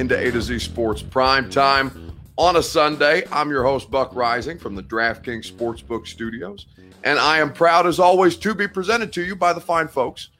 [0.00, 3.22] into A to Z Sports Prime Time on a Sunday.
[3.30, 6.68] I'm your host, Buck Reising from the DraftKings Sportsbook Studios.
[7.04, 10.30] And I am proud, as always, to be presented to you by the fine folks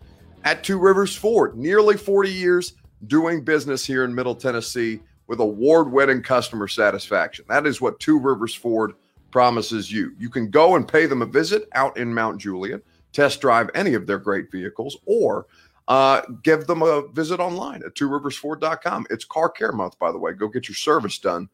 [0.44, 1.58] at Two Rivers Ford.
[1.58, 2.72] Nearly 40 years
[3.06, 7.44] doing business here in Middle Tennessee with award winning customer satisfaction.
[7.46, 8.94] That is what Two Rivers Ford
[9.30, 10.14] promises you.
[10.18, 12.80] You can go and pay them a visit out in Mount Juliet,
[13.12, 15.44] test drive any of their great vehicles, or
[15.90, 19.06] uh, give them a visit online at tworiversford.com.
[19.10, 20.32] It's car care month, by the way.
[20.32, 21.48] Go get your service done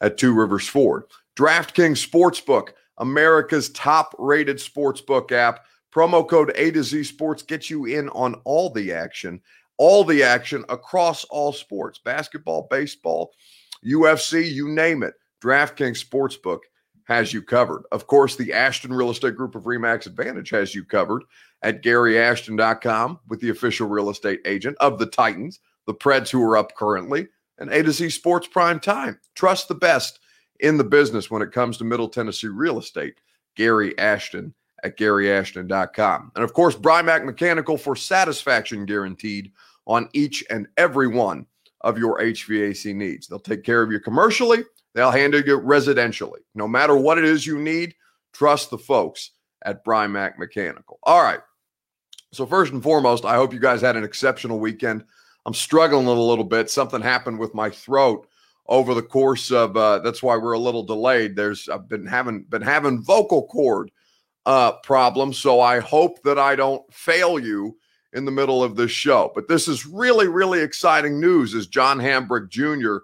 [0.00, 1.04] at Two Rivers Ford.
[1.36, 5.66] DraftKings Sportsbook, America's top rated sportsbook app.
[5.94, 9.42] Promo code A to Z Sports gets you in on all the action,
[9.76, 13.32] all the action across all sports basketball, baseball,
[13.84, 15.12] UFC, you name it.
[15.42, 16.60] DraftKings Sportsbook
[17.04, 17.82] has you covered.
[17.92, 21.24] Of course, the Ashton Real Estate Group of Remax Advantage has you covered
[21.62, 26.56] at GaryAshton.com with the official real estate agent of the Titans, the Preds who are
[26.56, 27.28] up currently,
[27.58, 29.18] and A to Z Sports Prime Time.
[29.34, 30.20] Trust the best
[30.60, 33.14] in the business when it comes to Middle Tennessee real estate.
[33.54, 36.32] Gary Ashton at GaryAshton.com.
[36.34, 39.52] And of course, Brymak Mechanical for satisfaction guaranteed
[39.86, 41.46] on each and every one
[41.82, 43.26] of your HVAC needs.
[43.26, 46.40] They'll take care of you commercially They'll handle you residentially.
[46.54, 47.94] No matter what it is you need,
[48.32, 49.30] trust the folks
[49.64, 50.98] at Brymak Mechanical.
[51.04, 51.40] All right.
[52.32, 55.04] So, first and foremost, I hope you guys had an exceptional weekend.
[55.44, 56.70] I'm struggling a little bit.
[56.70, 58.26] Something happened with my throat
[58.66, 61.36] over the course of uh, that's why we're a little delayed.
[61.36, 63.90] There's I've been having been having vocal cord
[64.46, 67.76] uh, problems, so I hope that I don't fail you
[68.12, 69.32] in the middle of this show.
[69.34, 72.98] But this is really really exciting news as John Hambrick Jr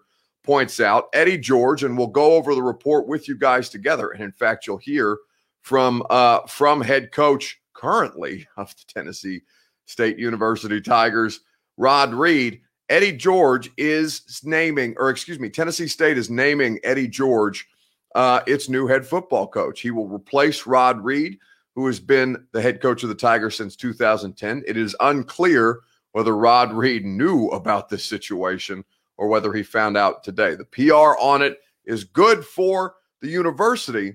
[0.48, 4.12] points out, Eddie George, and we'll go over the report with you guys together.
[4.12, 5.18] And in fact, you'll hear
[5.60, 9.42] from uh, from head coach currently of the Tennessee
[9.86, 11.40] State University Tigers,
[11.76, 12.60] Rod Reed.
[12.90, 17.68] Eddie George is naming, or excuse me, Tennessee State is naming Eddie George
[18.14, 19.80] uh, its new head football coach.
[19.80, 21.38] He will replace Rod Reed,
[21.74, 24.64] who has been the head coach of the Tigers since 2010.
[24.66, 25.80] It is unclear
[26.12, 28.84] whether Rod Reed knew about this situation
[29.18, 30.54] or whether he found out today.
[30.54, 34.14] The PR on it is good for the university,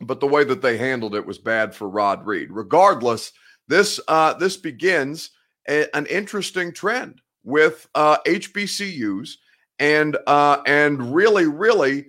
[0.00, 2.48] but the way that they handled it was bad for Rod Reed.
[2.50, 3.32] Regardless,
[3.68, 5.30] this uh, this begins
[5.68, 9.36] a, an interesting trend with uh, HBCUs
[9.78, 12.06] and uh, and really, really,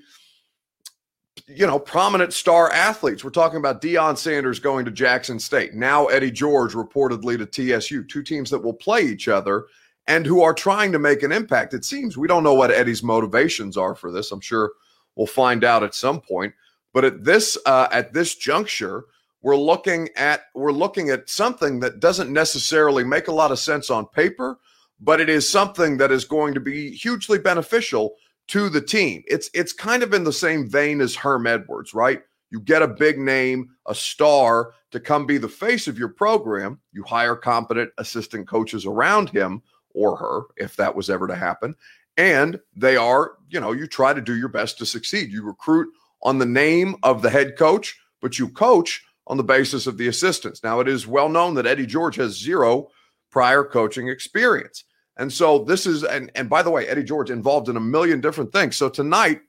[1.47, 3.23] you know, prominent star athletes.
[3.23, 5.73] We're talking about Deion Sanders going to Jackson State.
[5.73, 8.03] Now Eddie George reportedly to TSU.
[8.03, 9.65] Two teams that will play each other
[10.07, 11.73] and who are trying to make an impact.
[11.73, 14.31] It seems we don't know what Eddie's motivations are for this.
[14.31, 14.71] I'm sure
[15.15, 16.53] we'll find out at some point.
[16.97, 19.05] But at this uh, at this juncture,
[19.43, 23.91] we're looking at we're looking at something that doesn't necessarily make a lot of sense
[23.91, 24.57] on paper,
[24.99, 28.15] but it is something that is going to be hugely beneficial
[28.47, 29.21] to the team.
[29.27, 32.23] It's it's kind of in the same vein as Herm Edwards, right?
[32.49, 36.79] You get a big name, a star to come be the face of your program.
[36.93, 39.61] You hire competent assistant coaches around him
[39.93, 41.75] or her if that was ever to happen.
[42.17, 45.31] And they are, you know, you try to do your best to succeed.
[45.31, 45.89] You recruit
[46.21, 50.07] on the name of the head coach, but you coach on the basis of the
[50.07, 50.63] assistants.
[50.63, 52.89] Now, it is well known that Eddie George has zero
[53.29, 54.83] prior coaching experience.
[55.17, 58.21] And so this is, and, and by the way, Eddie George involved in a million
[58.21, 58.77] different things.
[58.77, 59.41] So tonight,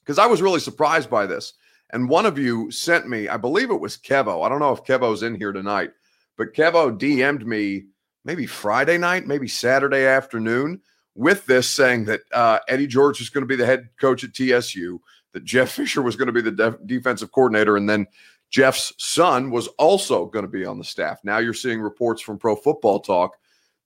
[0.00, 1.52] because I was really surprised by this,
[1.90, 4.44] and one of you sent me, I believe it was Kevo.
[4.44, 5.90] I don't know if Kevo's in here tonight,
[6.36, 7.86] but Kevo DM'd me
[8.24, 10.80] maybe Friday night, maybe Saturday afternoon,
[11.14, 14.34] with this saying that uh, Eddie George is going to be the head coach at
[14.34, 15.00] TSU,
[15.32, 18.06] that Jeff Fisher was going to be the def- defensive coordinator, and then
[18.50, 21.20] Jeff's son was also going to be on the staff.
[21.22, 23.36] Now you're seeing reports from Pro Football Talk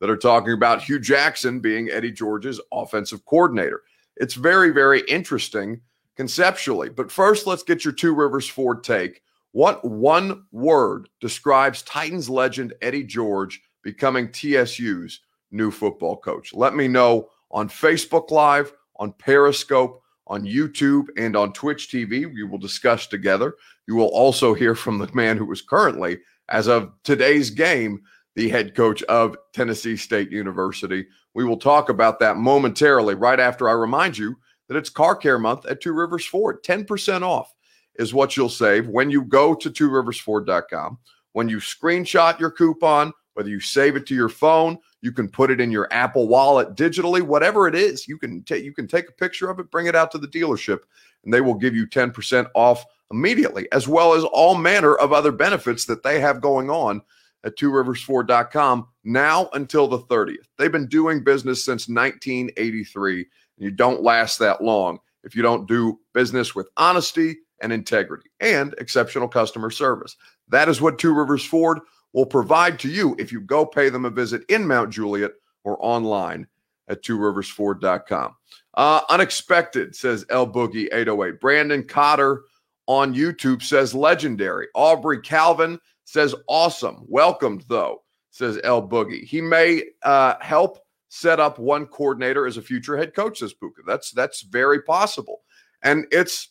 [0.00, 3.82] that are talking about Hue Jackson being Eddie George's offensive coordinator.
[4.16, 5.80] It's very, very interesting
[6.16, 6.88] conceptually.
[6.88, 9.22] But first, let's get your Two Rivers Ford take.
[9.52, 16.54] What one word describes Titans legend Eddie George becoming TSU's new football coach.
[16.54, 22.32] Let me know on Facebook Live, on Periscope, on YouTube, and on Twitch TV.
[22.32, 23.54] We will discuss together.
[23.86, 28.02] You will also hear from the man who is currently, as of today's game,
[28.36, 31.06] the head coach of Tennessee State University.
[31.34, 34.36] We will talk about that momentarily, right after I remind you
[34.68, 36.62] that it's car care month at Two Rivers Ford.
[36.62, 37.52] 10% off
[37.96, 40.98] is what you'll save when you go to tworiversford.com.
[41.32, 45.50] When you screenshot your coupon, whether you save it to your phone, you can put
[45.50, 49.08] it in your Apple Wallet digitally, whatever it is, you can take you can take
[49.08, 50.80] a picture of it, bring it out to the dealership,
[51.24, 55.32] and they will give you 10% off immediately, as well as all manner of other
[55.32, 57.02] benefits that they have going on
[57.44, 60.46] at tworiversford.com now until the 30th.
[60.56, 63.26] They've been doing business since 1983, and
[63.58, 68.74] you don't last that long if you don't do business with honesty and integrity and
[68.78, 70.16] exceptional customer service.
[70.48, 71.80] That is what Two Rivers Ford
[72.12, 75.32] will provide to you if you go pay them a visit in Mount Juliet
[75.64, 76.46] or online
[76.88, 78.34] at tworiversford.com.
[78.74, 81.40] Uh, unexpected, says El Boogie 808.
[81.40, 82.42] Brandon Cotter
[82.86, 84.68] on YouTube says legendary.
[84.74, 87.04] Aubrey Calvin says awesome.
[87.06, 89.24] Welcomed, though, says El Boogie.
[89.24, 90.78] He may uh, help
[91.08, 93.82] set up one coordinator as a future head coach, says Puka.
[93.86, 95.42] That's that's very possible.
[95.82, 96.48] And it's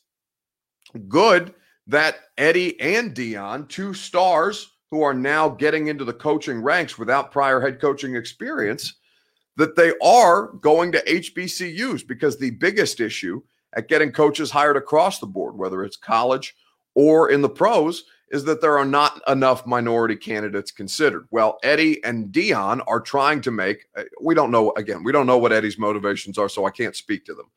[1.08, 1.54] good
[1.88, 7.32] that Eddie and Deion, two stars who are now getting into the coaching ranks without
[7.32, 8.96] prior head coaching experience,
[9.56, 13.42] that they are going to HBCUs because the biggest issue
[13.74, 16.56] at getting coaches hired across the board, whether it's college
[16.94, 21.26] or in the pros, is that there are not enough minority candidates considered.
[21.32, 25.28] Well, Eddie and Deion are trying to make, uh, we don't know, again, we don't
[25.28, 27.48] know what Eddie's motivations are, so I can't speak to them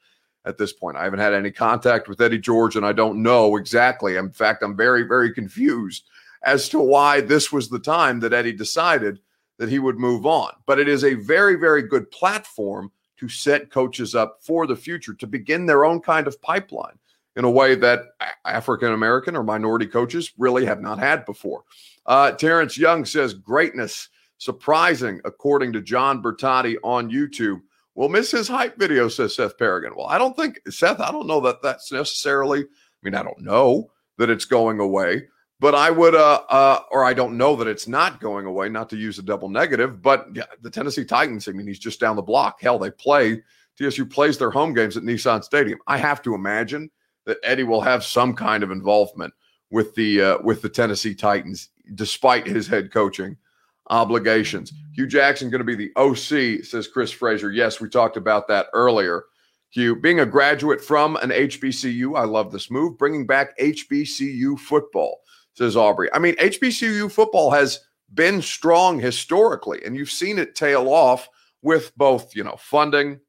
[0.44, 0.96] at this point.
[0.96, 4.16] I haven't had any contact with Eddie George, and I don't know exactly.
[4.16, 6.04] In fact, I'm very, very confused
[6.44, 9.19] as to why this was the time that Eddie decided
[9.58, 10.52] that he would move on.
[10.67, 15.14] But it is a very, very good platform to set coaches up for the future
[15.14, 16.99] to begin their own kind of pipeline
[17.37, 18.06] in a way that
[18.44, 21.64] African American or minority coaches really have not had before.
[22.06, 24.08] Uh, Terrence Young says, Greatness,
[24.38, 27.61] surprising, according to John Bertotti on YouTube.
[27.94, 29.94] We'll miss his hype video, says Seth Paragon.
[29.97, 32.64] Well, I don't think, Seth, I don't know that that's necessarily, I
[33.02, 35.29] mean, I don't know that it's going away,
[35.60, 38.90] but I would, uh, uh, or I don't know that it's not going away, not
[38.90, 40.28] to use a double negative, but
[40.60, 42.60] the Tennessee Titans, I mean, he's just down the block.
[42.60, 43.42] Hell, they play,
[43.78, 45.78] TSU plays their home games at Nissan Stadium.
[45.86, 46.90] I have to imagine
[47.26, 49.32] that Eddie will have some kind of involvement
[49.70, 53.36] with the, uh, with the Tennessee Titans, despite his head coaching
[53.90, 54.72] obligations.
[54.94, 57.50] Hue Jackson going to be the OC, says Chris Frazier.
[57.50, 59.24] Yes, we talked about that earlier.
[59.70, 62.96] Hue, being a graduate from an HBCU, I love this move.
[62.96, 65.20] Bringing back HBCU football,
[65.54, 66.08] says Aubrey.
[66.12, 67.80] I mean, HBCU football has
[68.12, 71.28] been strong historically, and you've seen it tail off
[71.62, 73.20] with both, you know, funding,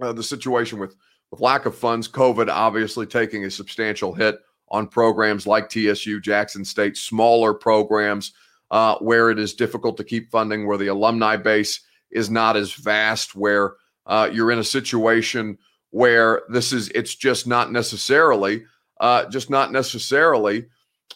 [0.00, 0.96] uh, the situation with
[1.30, 4.38] with lack of funds, COVID obviously taking a substantial hit
[4.68, 8.32] on programs like TSU, Jackson State, smaller programs
[8.70, 11.80] uh, where it is difficult to keep funding, where the alumni base
[12.12, 13.74] is not as vast, where
[14.06, 15.58] uh, you're in a situation
[15.90, 18.64] where this is it's just not necessarily
[19.00, 20.66] uh, just not necessarily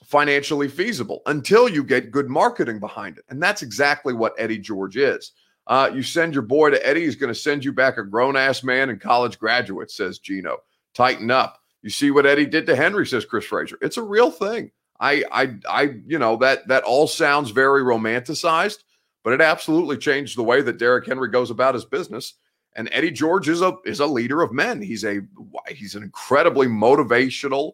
[0.05, 4.97] financially feasible until you get good marketing behind it, and that's exactly what Eddie George
[4.97, 5.33] is.
[5.67, 8.37] Uh, you send your boy to Eddie, he's going to send you back a grown
[8.37, 10.59] ass man and college graduate, says Gino.
[10.95, 11.61] Tighten up.
[11.83, 13.79] You see what Eddie did to Henry, says Chris Frazier.
[13.83, 14.71] It's a real thing.
[14.99, 18.79] I, I, I, you know, that that all sounds very romanticized,
[19.23, 22.35] but it absolutely changed the way that Derrick Henry goes about his business.
[22.75, 24.83] And Eddie George is a is a leader of men.
[24.83, 25.21] He's a
[25.69, 27.73] he's an incredibly motivational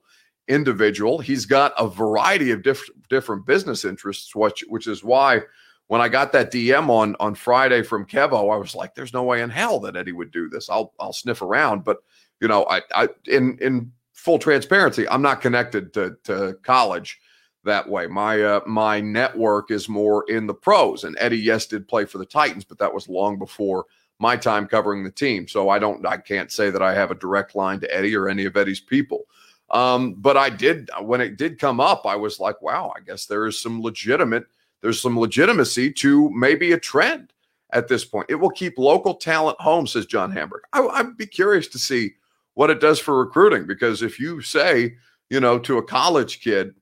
[0.49, 1.19] individual.
[1.19, 5.43] He's got a variety of different different business interests, which which is why
[5.89, 9.23] when I got that DM on on Friday from Kevo, I was like, "There's no
[9.23, 11.99] way in hell that Eddie would do this." I'll I'll sniff around, but
[12.41, 17.21] you know, I I in in full transparency, I'm not connected to to college
[17.65, 18.07] that way.
[18.07, 21.05] My uh, my network is more in the pros.
[21.05, 23.87] And Eddie, yes, did play for the Titans, but that was long before
[24.19, 25.49] my time covering the team.
[25.49, 28.29] So I don't, I can't say that I have a direct line to Eddie or
[28.29, 29.27] any of Eddie's people.
[29.75, 33.27] Um, but I did when it did come up, I was like, wow, I guess
[33.27, 34.45] there is some legitimate,
[34.81, 37.33] there's some legitimacy to maybe a trend
[37.73, 38.27] at this point.
[38.29, 40.63] It will keep local talent home, says John Hamburg.
[40.73, 42.13] I, I'd be curious to see
[42.55, 44.95] what it does for recruiting because if you say,
[45.29, 46.77] you know, to a college kid,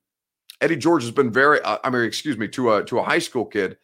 [0.60, 3.20] Eddie George has been very, uh, I mean, excuse me, to a to a high
[3.20, 3.78] school kid.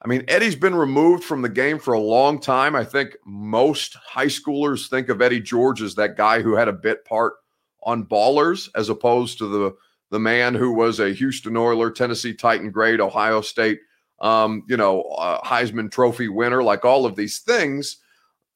[0.00, 2.74] I mean, Eddie's been removed from the game for a long time.
[2.74, 6.72] I think most high schoolers think of Eddie George as that guy who had a
[6.72, 7.34] bit part
[7.86, 9.76] on Ballers, as opposed to the
[10.10, 13.80] the man who was a Houston Oiler, Tennessee Titan grade, Ohio State,
[14.20, 17.98] um, you know, uh, Heisman Trophy winner, like all of these things.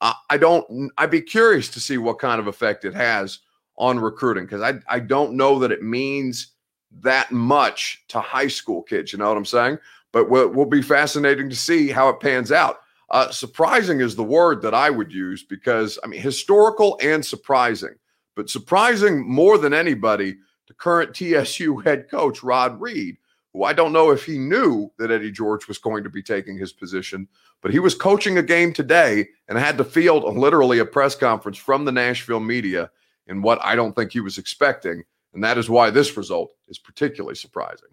[0.00, 0.90] I, I don't.
[0.99, 3.40] I'd be curious to see what kind of effect it has
[3.78, 6.52] on recruiting because I I don't know that it means
[7.00, 9.12] that much to high school kids.
[9.12, 9.78] You know what I'm saying?
[10.12, 12.78] But will, will be fascinating to see how it pans out.
[13.10, 17.94] Uh, surprising is the word that I would use because I mean historical and surprising,
[18.40, 20.35] but surprising more than anybody
[20.66, 23.18] to current TSU head coach Rod Reed,
[23.52, 26.56] who I don't know if he knew that Eddie George was going to be taking
[26.56, 27.28] his position,
[27.61, 31.59] but he was coaching a game today and had to field literally a press conference
[31.59, 32.90] from the Nashville media
[33.26, 35.04] in what I don't think he was expecting
[35.35, 37.90] and that is why this result is particularly surprising.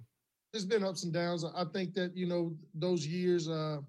[0.53, 1.43] There's been ups and downs.
[1.43, 3.49] I think that you know those years.
[3.49, 3.79] Uh,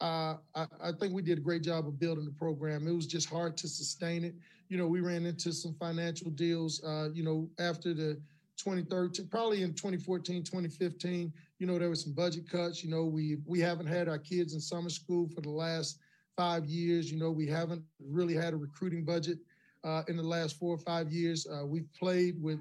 [0.00, 2.88] uh, I, I, think we did a great job of building the program.
[2.88, 4.34] It was just hard to sustain it.
[4.70, 6.82] You know, we ran into some financial deals.
[6.82, 8.20] Uh, you know, after the
[8.56, 11.32] 2013, probably in 2014, 2015.
[11.58, 12.84] You know, there were some budget cuts.
[12.84, 15.98] You know, we we haven't had our kids in summer school for the last
[16.36, 17.10] five years.
[17.10, 19.38] You know, we haven't really had a recruiting budget
[19.82, 21.46] uh, in the last four or five years.
[21.46, 22.60] Uh, we've played with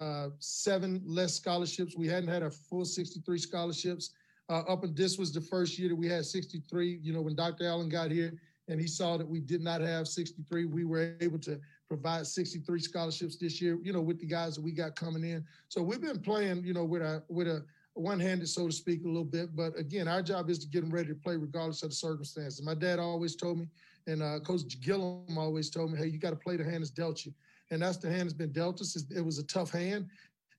[0.00, 1.96] uh, seven less scholarships.
[1.96, 4.10] We hadn't had a full 63 scholarships.
[4.50, 6.98] Uh, up and this was the first year that we had 63.
[7.02, 7.66] You know, when Dr.
[7.66, 8.32] Allen got here
[8.70, 12.80] and he saw that we did not have 63, we were able to provide 63
[12.80, 13.78] scholarships this year.
[13.82, 15.44] You know, with the guys that we got coming in.
[15.68, 19.08] So we've been playing, you know, with a with a one-handed, so to speak, a
[19.08, 19.54] little bit.
[19.54, 22.62] But again, our job is to get them ready to play regardless of the circumstances.
[22.62, 23.66] My dad always told me,
[24.06, 26.90] and uh, Coach Gillum always told me, "Hey, you got to play the hand that's
[26.90, 27.34] dealt you."
[27.70, 28.96] and that's the hand that's been dealt us.
[29.14, 30.08] It was a tough hand,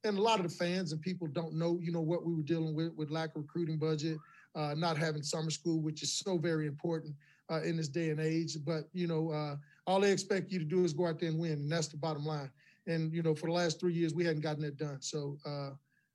[0.04, 2.44] and a lot of the fans and people don't know, you know, what we were
[2.44, 4.18] dealing with with lack of recruiting budget,
[4.56, 7.14] uh, not having summer school, which is so very important
[7.52, 8.58] uh, in this day and age.
[8.66, 9.56] But you know, uh,
[9.86, 11.98] all they expect you to do is go out there and win, and that's the
[11.98, 12.50] bottom line.
[12.88, 15.02] And you know, for the last three years, we hadn't gotten that done.
[15.02, 15.38] So.
[15.46, 15.72] Uh,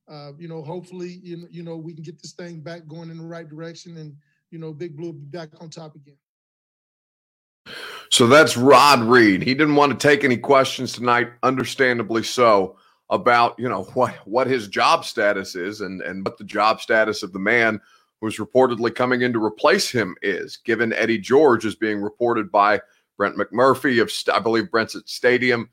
[0.09, 3.19] uh, you know, hopefully, you, you know, we can get this thing back going in
[3.19, 4.15] the right direction, and
[4.53, 6.17] you know, Big Blue will be back on top again.
[8.11, 9.43] So that's Rod Reed.
[9.43, 12.77] He didn't want to take any questions tonight, understandably so,
[13.11, 17.23] about you know what what his job status is and and what the job status
[17.23, 17.81] of the man
[18.21, 20.59] who's reportedly coming in to replace him is.
[20.59, 22.81] Given Eddie George is being reported by
[23.17, 25.71] Brent McMurphy of I believe Brent's at Stadium,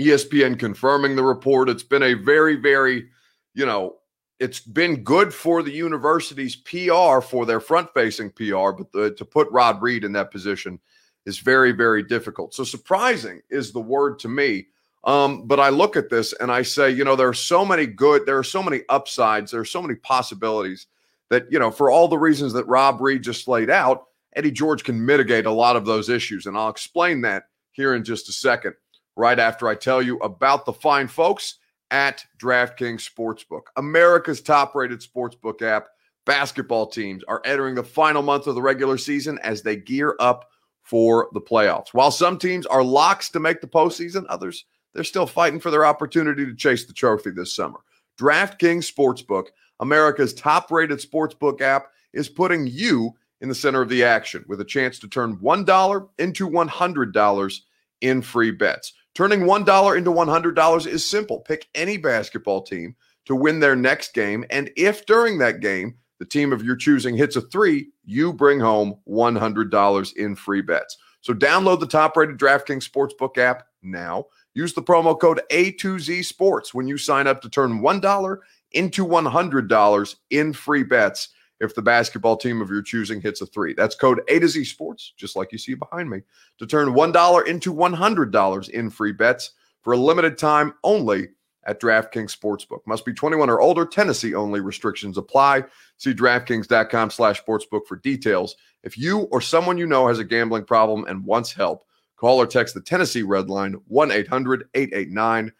[0.00, 1.68] ESPN confirming the report.
[1.68, 3.08] It's been a very very
[3.54, 3.96] you know
[4.40, 9.24] it's been good for the university's PR for their front facing PR, but the, to
[9.24, 10.80] put Rod Reed in that position
[11.26, 12.54] is very, very difficult.
[12.54, 14.68] So surprising is the word to me.
[15.04, 17.86] Um, but I look at this and I say, you know, there are so many
[17.86, 20.86] good, there are so many upsides, there are so many possibilities
[21.30, 24.04] that, you know, for all the reasons that Rob Reed just laid out,
[24.36, 26.46] Eddie George can mitigate a lot of those issues.
[26.46, 28.74] And I'll explain that here in just a second,
[29.16, 31.56] right after I tell you about the fine folks
[31.90, 35.88] at DraftKings Sportsbook, America's top rated sportsbook app.
[36.26, 40.50] Basketball teams are entering the final month of the regular season as they gear up
[40.82, 41.88] for the playoffs.
[41.92, 45.86] While some teams are locks to make the postseason, others they're still fighting for their
[45.86, 47.78] opportunity to chase the trophy this summer.
[48.20, 49.46] DraftKings Sportsbook,
[49.80, 54.64] America's top-rated sportsbook app, is putting you in the center of the action with a
[54.64, 57.60] chance to turn $1 into $100
[58.02, 58.92] in free bets.
[59.14, 61.40] Turning $1 into $100 is simple.
[61.40, 66.26] Pick any basketball team to win their next game, and if during that game the
[66.26, 70.98] team of your choosing hits a three, you bring home $100 in free bets.
[71.22, 74.26] So download the top rated DraftKings Sportsbook app now.
[74.54, 78.38] Use the promo code A2Z Sports when you sign up to turn $1
[78.72, 81.28] into $100 in free bets
[81.60, 83.74] if the basketball team of your choosing hits a three.
[83.74, 86.22] That's code A to Z Sports, just like you see behind me,
[86.58, 89.50] to turn $1 into $100 in free bets
[89.82, 91.28] for a limited time only
[91.64, 92.80] at DraftKings Sportsbook.
[92.86, 93.84] Must be 21 or older.
[93.84, 94.60] Tennessee only.
[94.60, 95.64] Restrictions apply.
[95.98, 98.56] See DraftKings.com slash sportsbook for details.
[98.82, 101.84] If you or someone you know has a gambling problem and wants help,
[102.20, 105.54] call or text the Tennessee Red Line 1-800-889-9789.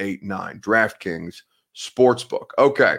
[0.00, 1.42] DraftKings
[1.76, 2.46] Sportsbook.
[2.58, 2.96] Okay.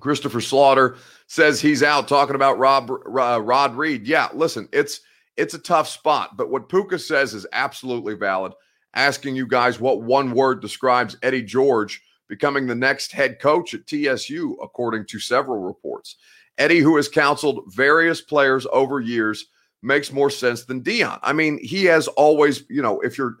[0.00, 0.96] Christopher Slaughter
[1.26, 4.08] says he's out talking about Rob uh, Rod Reed.
[4.08, 5.02] Yeah, listen, it's
[5.36, 8.52] it's a tough spot, but what Puka says is absolutely valid
[8.94, 13.86] asking you guys what one word describes Eddie George becoming the next head coach at
[13.86, 16.16] TSU, according to several reports.
[16.58, 19.46] Eddie, who has counseled various players over years,
[19.84, 21.18] makes more sense than Deion.
[21.22, 23.36] I mean, he has always, you know, if you're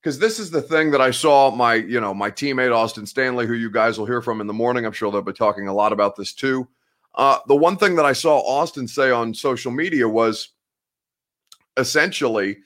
[0.00, 3.46] because this is the thing that I saw my, you know, my teammate Austin Stanley,
[3.46, 4.86] who you guys will hear from in the morning.
[4.86, 6.68] I'm sure they'll be talking a lot about this too.
[7.14, 10.50] Uh, the one thing that I saw Austin say on social media was
[11.76, 12.58] essentially,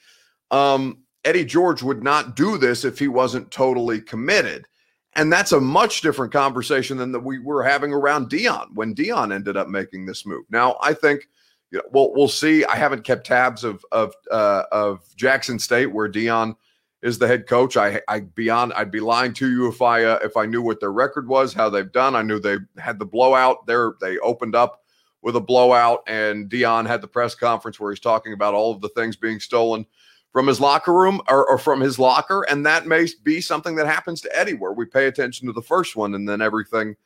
[0.50, 4.67] um, Eddie George would not do this if he wasn't totally committed.
[5.14, 9.33] And that's a much different conversation than that we were having around Deion when Deion
[9.33, 10.45] ended up making this move.
[10.50, 11.29] Now, I think
[11.73, 12.64] you know, we'll we'll see.
[12.67, 16.55] I haven't kept tabs of of uh, of Jackson State where Deion
[17.02, 17.76] is the head coach.
[17.79, 20.81] I I beyond I'd be lying to you if I uh, if I knew what
[20.81, 22.14] their record was, how they've done.
[22.14, 23.67] I knew they had the blowout.
[23.67, 24.83] There they opened up
[25.23, 28.83] with a blowout, and Deion had the press conference where he's talking about all of
[28.83, 29.87] the things being stolen
[30.33, 32.43] from his locker room or, or, from his locker.
[32.49, 35.62] And that may be something that happens to Eddie, where we pay attention to the
[35.62, 36.97] first one and then everything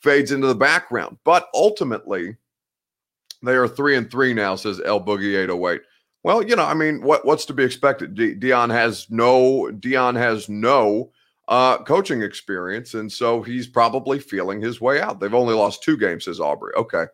[0.00, 1.18] fades into the background.
[1.24, 2.36] But ultimately,
[3.42, 5.82] they are three and three now, says El Boogie 808.
[6.24, 8.14] Well, you know, I mean, what what's to be expected?
[8.14, 11.10] De- Deion has no Deion has no
[11.46, 15.20] uh, coaching experience, and so he's probably feeling his way out.
[15.20, 16.74] They've only lost two games, says Aubrey.
[16.76, 17.04] Okay,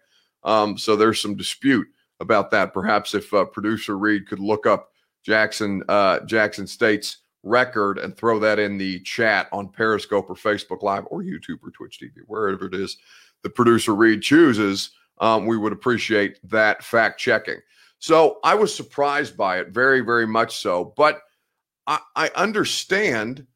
[0.43, 1.87] um, so there's some dispute
[2.21, 2.73] about that.
[2.73, 4.91] Perhaps if uh, producer Reed could look up
[5.23, 10.83] Jackson uh, Jackson State's record and throw that in the chat on Periscope or Facebook
[10.83, 12.97] Live or YouTube or Twitch TV, wherever it is
[13.45, 17.59] the producer Reed chooses, um, we would appreciate that fact checking.
[17.99, 20.93] So I was surprised by it, very, very much so.
[20.97, 21.21] But
[21.87, 23.47] I, I understand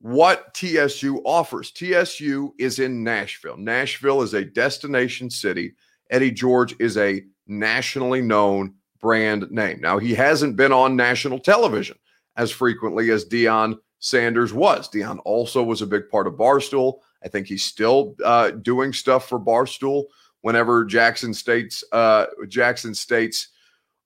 [0.00, 1.70] what TSU offers.
[1.70, 3.56] TSU is in Nashville.
[3.56, 5.74] Nashville is a destination city.
[6.10, 9.80] Eddie George is a nationally known brand name.
[9.80, 11.96] Now, he hasn't been on national television
[12.36, 14.90] as frequently as Deion Sanders was.
[14.90, 16.98] Deion also was a big part of Barstool.
[17.24, 20.04] I think he's still uh, doing stuff for Barstool
[20.44, 23.48] whenever Jackson State's uh, Jackson State's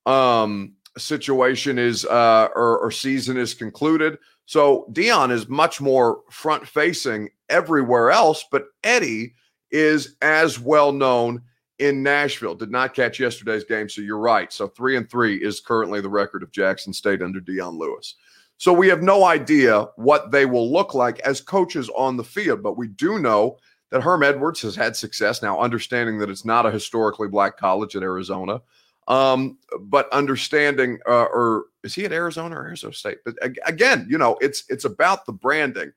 [0.07, 4.19] um, situation is uh, or, or season is concluded.
[4.47, 9.35] So Deion is much more front facing everywhere else, but Eddie
[9.73, 11.43] is as well known
[11.81, 12.55] in Nashville.
[12.55, 14.53] Did not catch yesterday's game, so you're right.
[14.53, 18.15] So three and three is currently the record of Jackson State under Dion Lewis.
[18.59, 22.63] So we have no idea what they will look like as coaches on the field,
[22.63, 23.59] but we do know
[23.91, 27.97] that Herm Edwards has had success now, understanding that it's not a historically black college
[27.97, 28.61] at Arizona.
[29.07, 33.19] Um, but understanding, uh, or is he at Arizona or Arizona State?
[33.25, 35.93] But again, you know, it's it's about the branding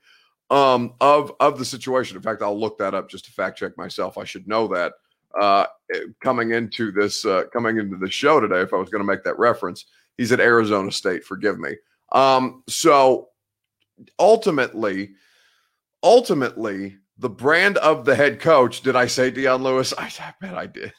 [0.49, 2.15] um, of of the situation.
[2.15, 4.17] In fact, I'll look that up just to fact check myself.
[4.17, 4.93] I should know that
[5.39, 5.65] uh,
[6.21, 8.61] coming into this uh, coming into the show today.
[8.61, 9.85] If I was going to make that reference,
[10.17, 11.25] he's at Arizona State.
[11.25, 11.75] Forgive me.
[12.13, 13.29] Um, so
[14.19, 15.11] ultimately,
[16.03, 18.81] ultimately, the brand of the head coach.
[18.81, 19.93] Did I say Dion Lewis?
[19.97, 20.93] I, I bet I did.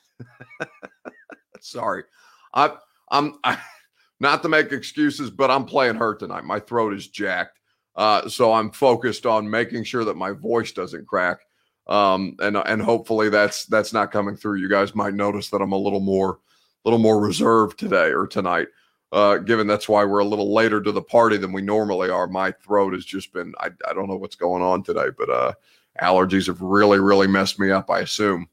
[1.61, 2.05] Sorry,
[2.55, 2.75] I,
[3.11, 3.59] I'm I,
[4.21, 6.45] not to make excuses, but I'm playing hurt tonight.
[6.45, 7.59] My throat is jacked,
[7.97, 11.41] uh, so I'm focused on making sure that my voice doesn't crack.
[11.89, 14.59] Um, and and hopefully that's that's not coming through.
[14.59, 16.39] You guys might notice that I'm a little more,
[16.85, 18.69] a little more reserved today or tonight.
[19.13, 22.27] Uh, given that's why we're a little later to the party than we normally are.
[22.27, 25.53] My throat has just been, I, I don't know what's going on today, but uh,
[26.01, 28.49] allergies have really, really messed me up, I assume.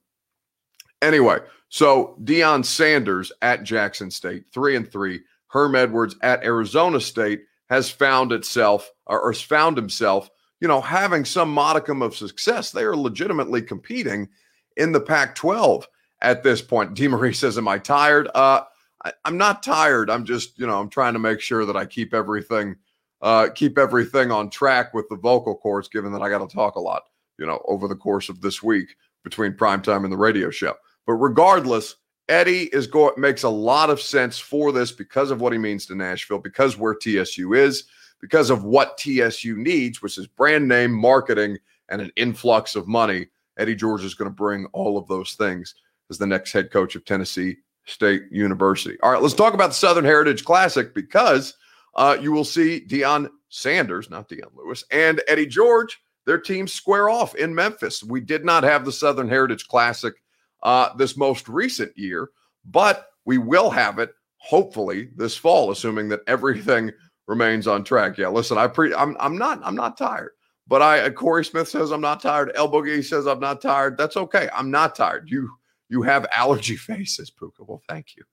[1.01, 5.21] Anyway, so Deion Sanders at Jackson State, three and three.
[5.47, 11.25] Herm Edwards at Arizona State has found itself or, or found himself, you know, having
[11.25, 12.71] some modicum of success.
[12.71, 14.29] They are legitimately competing
[14.77, 15.87] in the Pac 12
[16.21, 16.93] at this point.
[16.93, 17.07] D.
[17.07, 18.29] Marie says, Am I tired?
[18.33, 18.61] Uh,
[19.05, 20.09] I, am not tired.
[20.09, 22.75] I'm just, you know, I'm trying to make sure that I keep everything,
[23.21, 26.75] uh, keep everything on track with the vocal cords, given that I got to talk
[26.75, 27.03] a lot,
[27.39, 30.75] you know, over the course of this week between prime time and the radio show.
[31.07, 31.95] But regardless,
[32.27, 35.85] Eddie is going makes a lot of sense for this because of what he means
[35.87, 37.85] to Nashville, because where TSU is,
[38.21, 41.57] because of what TSU needs, which is brand name marketing
[41.89, 43.27] and an influx of money.
[43.57, 45.73] Eddie George is going to bring all of those things
[46.09, 48.97] as the next head coach of Tennessee State University.
[49.01, 51.55] All right, let's talk about the Southern Heritage Classic because
[51.95, 55.99] uh, you will see Deion Sanders, not Dion Lewis, and Eddie George,
[56.29, 58.03] their teams square off in Memphis.
[58.03, 60.13] We did not have the Southern Heritage Classic
[60.61, 62.29] uh, this most recent year,
[62.65, 66.91] but we will have it hopefully this fall, assuming that everything
[67.27, 68.19] remains on track.
[68.19, 70.33] Yeah, listen, I pre I'm I'm not I'm not tired.
[70.67, 72.51] But I uh, Corey Smith says I'm not tired.
[72.53, 73.97] El Boogie says I'm not tired.
[73.97, 74.49] That's okay.
[74.53, 75.31] I'm not tired.
[75.31, 75.49] You
[75.89, 77.63] you have allergy faces, Puka.
[77.63, 78.23] Well, thank you.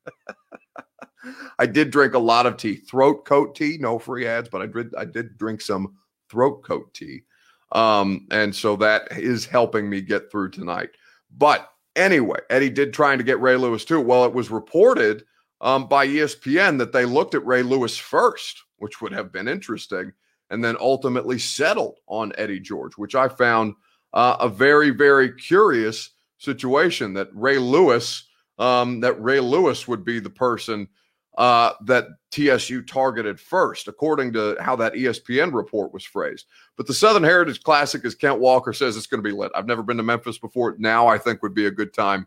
[1.59, 4.67] I did drink a lot of tea, throat coat tea, no free ads, but I
[4.67, 5.95] did I did drink some
[6.29, 7.23] throat coat tea.
[7.73, 10.91] Um, and so that is helping me get through tonight.
[11.37, 14.01] But Anyway, Eddie did trying to get Ray Lewis too.
[14.01, 15.25] Well, it was reported
[15.63, 20.13] um, by ESPN that they looked at Ray Lewis first, which would have been interesting,
[20.51, 23.75] and then ultimately settled on Eddie George, which I found
[24.13, 30.21] uh, a very, very curious situation that Ray Lewis, um, that Ray Lewis would be
[30.21, 30.89] the person
[31.37, 36.47] uh, that TSU targeted first, according to how that ESPN report was phrased.
[36.77, 39.53] But the Southern Heritage Classic, as Kent Walker says, it's going to be lit.
[39.55, 40.77] I've never been to Memphis before.
[40.79, 42.27] Now I think would be a good time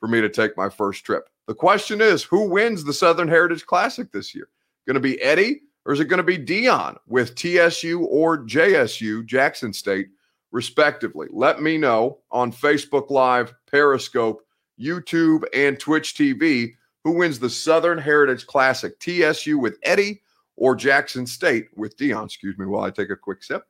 [0.00, 1.28] for me to take my first trip.
[1.46, 4.48] The question is, who wins the Southern Heritage Classic this year?
[4.86, 9.24] Going to be Eddie or is it going to be Deion with TSU or JSU,
[9.24, 10.08] Jackson State,
[10.50, 11.28] respectively?
[11.30, 14.42] Let me know on Facebook Live, Periscope,
[14.80, 16.72] YouTube, and Twitch TV
[17.06, 18.98] who wins the Southern Heritage Classic?
[18.98, 20.22] TSU with Eddie
[20.56, 22.24] or Jackson State with Deion?
[22.24, 23.62] Excuse me while I take a quick sip.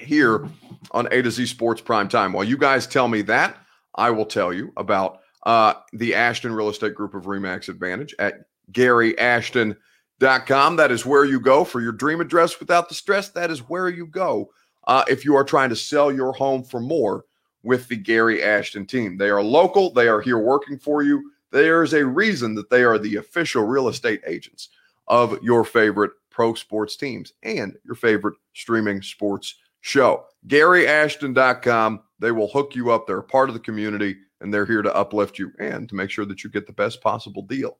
[0.00, 0.48] Here
[0.92, 2.32] on A to Z Sports Prime Time.
[2.32, 3.58] While you guys tell me that,
[3.94, 8.46] I will tell you about uh, the Ashton Real Estate Group of Remax Advantage at
[8.72, 10.76] GaryAshton.com.
[10.76, 13.28] That is where you go for your dream address without the stress.
[13.28, 14.48] That is where you go
[14.86, 17.26] uh, if you are trying to sell your home for more
[17.62, 19.18] with the Gary Ashton team.
[19.18, 21.32] They are local, they are here working for you.
[21.54, 24.70] There is a reason that they are the official real estate agents
[25.06, 30.24] of your favorite pro sports teams and your favorite streaming sports show.
[30.48, 32.00] GaryAshton.com.
[32.18, 33.06] They will hook you up.
[33.06, 36.24] They're part of the community and they're here to uplift you and to make sure
[36.24, 37.78] that you get the best possible deal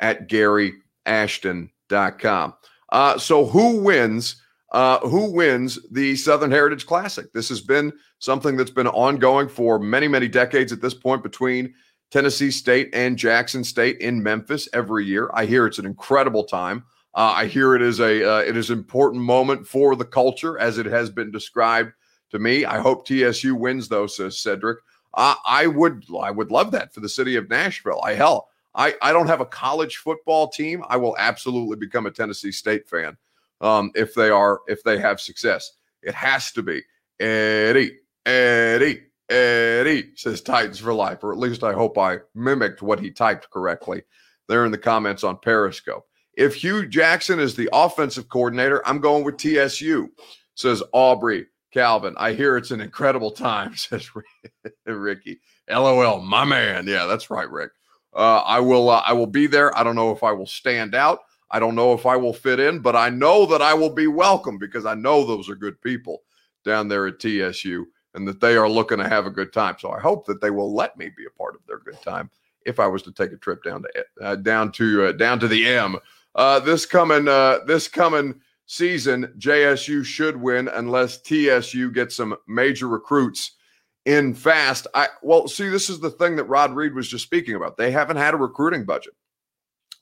[0.00, 2.54] at GaryAshton.com.
[2.88, 4.42] Uh, so, who wins?
[4.72, 7.32] Uh, who wins the Southern Heritage Classic?
[7.32, 11.72] This has been something that's been ongoing for many, many decades at this point between
[12.12, 15.30] Tennessee State and Jackson State in Memphis every year.
[15.32, 16.84] I hear it's an incredible time.
[17.14, 20.58] Uh, I hear it is a uh, it is an important moment for the culture
[20.58, 21.92] as it has been described
[22.30, 22.66] to me.
[22.66, 24.78] I hope TSU wins though, says Cedric.
[25.14, 28.00] I would I would love that for the city of Nashville.
[28.04, 30.84] I hell I I don't have a college football team.
[30.88, 33.16] I will absolutely become a Tennessee State fan
[33.62, 35.72] um, if they are if they have success.
[36.02, 36.82] It has to be
[37.20, 43.00] Eddie Eddie Eddie says Titans for life, or at least I hope I mimicked what
[43.00, 44.02] he typed correctly
[44.48, 46.06] there in the comments on Periscope.
[46.34, 50.10] If Hue Jackson is the offensive coordinator, I'm going with TSU,
[50.54, 52.14] says Aubrey Calvin.
[52.18, 54.10] I hear it's an incredible time, says
[54.86, 55.40] Ricky.
[55.70, 56.86] LOL, my man.
[56.86, 57.72] Yeah, that's right, Rick.
[58.14, 58.90] Uh, I will.
[58.90, 59.76] Uh, I will be there.
[59.76, 61.20] I don't know if I will stand out.
[61.50, 64.06] I don't know if I will fit in, but I know that I will be
[64.06, 66.22] welcome because I know those are good people
[66.64, 69.76] down there at TSU and that they are looking to have a good time.
[69.78, 72.30] So I hope that they will let me be a part of their good time
[72.64, 75.48] if I was to take a trip down to uh, down to uh, down to
[75.48, 75.96] the M
[76.34, 82.88] uh, this coming uh, this coming season, JSU should win unless TSU gets some major
[82.88, 83.52] recruits
[84.06, 84.86] in fast.
[84.94, 87.76] I well, see, this is the thing that Rod Reed was just speaking about.
[87.76, 89.14] They haven't had a recruiting budget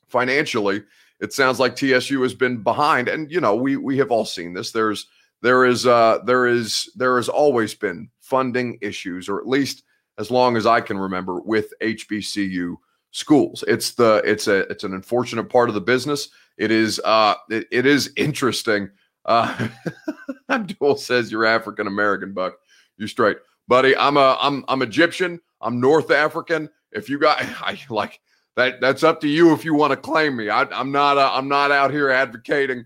[0.07, 0.83] financially.
[1.19, 4.53] It sounds like TSU has been behind, and you know we we have all seen
[4.53, 4.71] this.
[4.71, 5.07] There's
[5.41, 9.83] there is uh there is there has always been funding issues, or at least
[10.17, 12.75] as long as I can remember, with HBCU
[13.11, 13.63] schools.
[13.67, 16.29] It's the it's a it's an unfortunate part of the business.
[16.57, 18.89] It is uh it, it is interesting.
[19.25, 19.67] Uh
[20.49, 22.55] Abdul says you're African American, Buck.
[22.97, 23.37] You straight.
[23.67, 25.39] Buddy, I'm a I'm I'm Egyptian.
[25.61, 26.69] I'm North African.
[26.91, 28.19] If you got I like
[28.55, 30.49] that that's up to you if you want to claim me.
[30.49, 32.85] I, am not uh, I'm not out here advocating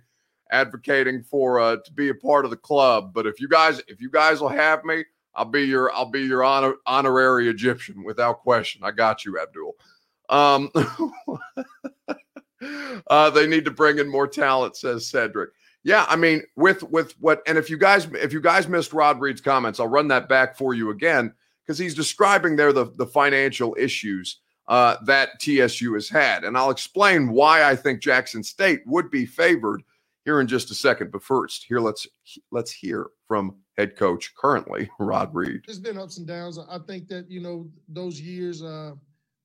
[0.51, 3.13] advocating for uh to be a part of the club.
[3.13, 5.03] But if you guys if you guys will have me,
[5.35, 8.81] I'll be your I'll be your honor, honorary Egyptian without question.
[8.83, 9.75] I got you, Abdul.
[10.29, 10.71] Um,
[13.07, 15.51] uh, they need to bring in more talent, says Cedric.
[15.83, 19.19] Yeah, I mean, with with what, and if you guys if you guys missed Rod
[19.19, 23.05] Reed's comments, I'll run that back for you again because he's describing there the the
[23.05, 28.81] financial issues uh, that TSU has had, and I'll explain why I think Jackson State
[28.87, 29.83] would be favored
[30.25, 31.11] here in just a second.
[31.11, 32.05] But first, here let's
[32.51, 35.61] let's hear from head coach currently Rod Reed.
[35.67, 36.59] It's been ups and downs.
[36.59, 38.61] I think that you know those years.
[38.61, 38.93] Uh,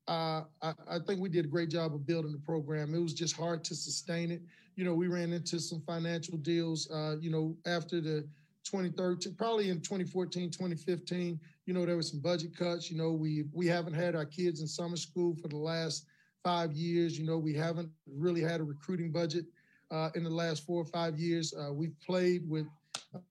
[0.07, 2.93] uh, I, I, think we did a great job of building the program.
[2.93, 4.41] It was just hard to sustain it.
[4.75, 8.27] You know, we ran into some financial deals, uh, you know, after the
[8.65, 12.89] 2013, probably in 2014, 2015, you know, there were some budget cuts.
[12.89, 16.07] You know, we we haven't had our kids in summer school for the last
[16.43, 17.17] five years.
[17.17, 19.45] You know, we haven't really had a recruiting budget
[20.15, 21.53] in the last four or five years.
[21.53, 22.65] Uh, we've played with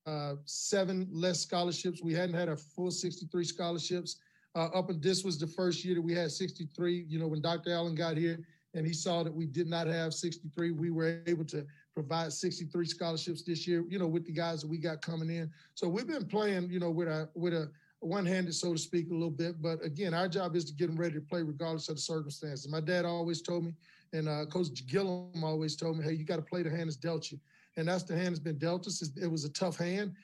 [0.07, 2.03] uh, seven less scholarships.
[2.03, 4.17] We hadn't had a full 63 scholarships
[4.55, 7.07] uh, up and this was the first year that we had 63.
[7.09, 7.73] You know, when Dr.
[7.73, 8.41] Allen got here
[8.75, 12.87] and he saw that we did not have 63, we were able to provide 63
[12.87, 13.85] scholarships this year.
[13.89, 15.51] You know, with the guys that we got coming in.
[15.75, 17.71] So we've been playing, you know, with a with a
[18.01, 19.61] one-handed, so to speak, a little bit.
[19.61, 22.67] But again, our job is to get them ready to play regardless of the circumstances.
[22.67, 23.75] My dad always told me,
[24.13, 26.97] and uh, Coach Gillum always told me, hey, you got to play the hand that's
[26.97, 27.39] dealt you.
[27.77, 29.09] And that's the hand that's been dealt us.
[29.17, 30.15] It was a tough hand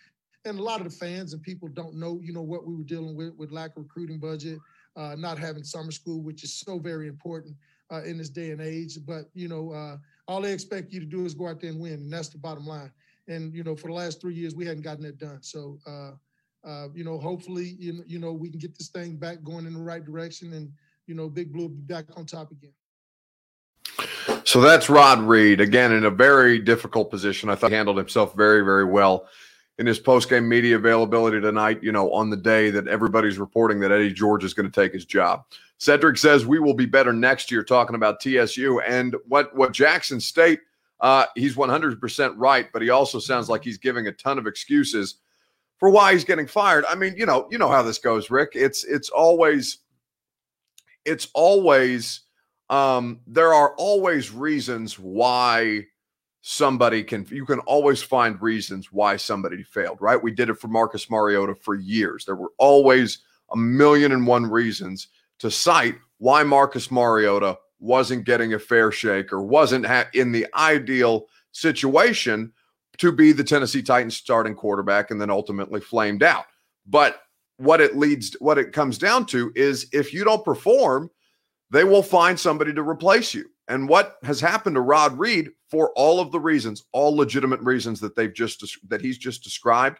[0.46, 2.84] and a lot of the fans and people don't know, you know, what we were
[2.84, 4.58] dealing with with lack of recruiting budget,
[4.96, 7.54] uh, not having summer school, which is so very important
[7.92, 8.98] uh, in this day and age.
[9.04, 9.96] But you know, uh,
[10.28, 12.38] all they expect you to do is go out there and win, and that's the
[12.38, 12.92] bottom line.
[13.28, 15.42] And you know, for the last three years, we hadn't gotten it done.
[15.42, 16.12] So, uh,
[16.64, 19.66] uh, you know, hopefully, you know, you know, we can get this thing back going
[19.66, 20.70] in the right direction, and
[21.06, 22.72] you know, Big Blue will be back on top again.
[24.46, 27.50] So that's Rod Reed again in a very difficult position.
[27.50, 29.26] I thought he handled himself very, very well
[29.78, 33.90] in his post-game media availability tonight, you know, on the day that everybody's reporting that
[33.90, 35.42] Eddie George is going to take his job.
[35.78, 40.20] Cedric says we will be better next year talking about TSU and what what Jackson
[40.20, 40.60] State
[41.00, 45.16] uh, he's 100% right, but he also sounds like he's giving a ton of excuses
[45.78, 46.84] for why he's getting fired.
[46.88, 48.50] I mean, you know, you know how this goes, Rick.
[48.54, 49.78] It's it's always
[51.04, 52.20] it's always
[52.70, 55.86] um, there are always reasons why
[56.42, 60.22] somebody can you can always find reasons why somebody failed, right?
[60.22, 62.24] We did it for Marcus Mariota for years.
[62.24, 63.18] There were always
[63.52, 69.32] a million and one reasons to cite why Marcus Mariota wasn't getting a fair shake
[69.32, 72.52] or wasn't ha- in the ideal situation
[72.98, 76.46] to be the Tennessee Titans starting quarterback and then ultimately flamed out.
[76.86, 77.20] But
[77.58, 81.10] what it leads what it comes down to is if you don't perform,
[81.70, 83.50] they will find somebody to replace you.
[83.68, 87.98] And what has happened to Rod Reed for all of the reasons, all legitimate reasons
[88.00, 89.98] that they've just that he's just described,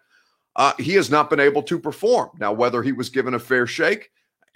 [0.55, 2.31] uh, he has not been able to perform.
[2.39, 4.11] Now, whether he was given a fair shake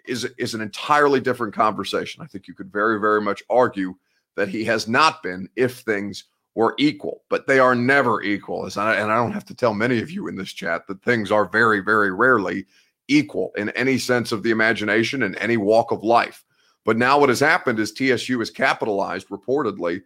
[0.07, 2.23] is is an entirely different conversation.
[2.23, 3.95] I think you could very, very much argue
[4.37, 8.67] that he has not been if things were equal, but they are never equal.
[8.67, 11.03] As I, and I don't have to tell many of you in this chat that
[11.03, 12.67] things are very, very rarely
[13.09, 16.45] equal in any sense of the imagination in any walk of life.
[16.91, 20.03] But now what has happened is TSU has capitalized reportedly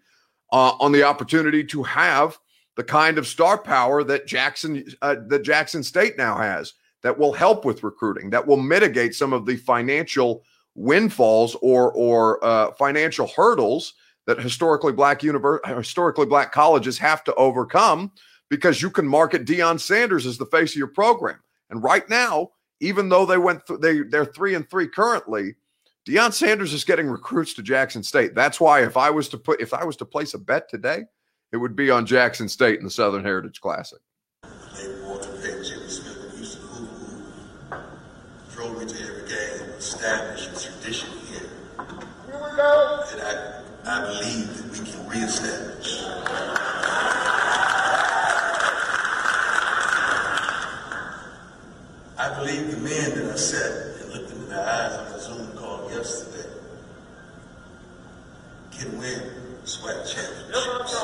[0.53, 2.39] uh, on the opportunity to have
[2.77, 7.33] the kind of star power that Jackson uh, that Jackson State now has that will
[7.33, 10.45] help with recruiting, that will mitigate some of the financial
[10.75, 13.95] windfalls or or uh, financial hurdles
[14.27, 18.13] that historically black historically black colleges have to overcome
[18.51, 21.39] because you can market Deion Sanders as the face of your program.
[21.71, 25.55] And right now, even though they went th- they they're three and three currently,
[26.07, 28.35] Deion Sanders is getting recruits to Jackson State.
[28.35, 31.05] That's why if I was to put if I was to place a bet today,
[31.51, 34.01] it would be on Jackson State in the Southern Heritage Classic.
[38.53, 41.49] drove me to every game, established a tradition here.
[42.27, 43.05] Here we go.
[43.13, 46.05] And I, I believe that we can reestablish.
[52.17, 55.57] I believe the men that I sat and looked into their eyes on the Zoom
[55.57, 56.51] call yesterday
[58.73, 59.21] can win
[59.65, 60.95] SWAC championships.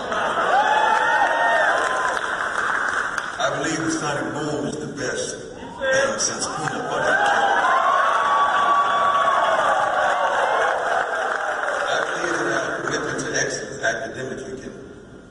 [3.39, 7.17] I believe the Sonic Boom is the best thing since peanut butter.
[11.87, 14.75] I believe that our commitment to excellence academically can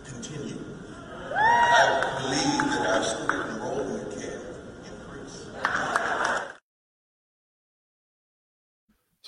[0.05, 0.59] continue.
[1.35, 1.37] I
[2.21, 4.39] believe that our student enrollment can
[4.87, 5.37] increase.